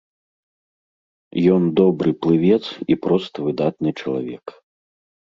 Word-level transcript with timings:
Ён 1.55 1.63
добры 1.79 2.13
плывец 2.25 2.59
і 2.93 2.97
проста 3.05 3.37
выдатны 3.49 3.89
чалавек. 4.01 4.45